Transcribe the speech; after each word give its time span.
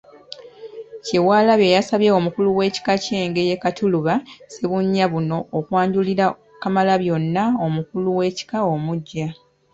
Kyewalabye 1.05 1.67
yasabye 1.75 2.09
omukulu 2.19 2.49
w’ekika 2.57 2.93
ky’Engeye 3.03 3.55
Katuluba 3.63 4.13
Ssebunya 4.49 5.05
Bbuno, 5.07 5.37
okwanjulira 5.57 6.25
Kamalabyonna 6.61 7.43
omukulu 7.65 8.09
w’ekika 8.17 8.57
omuggya. 8.73 9.27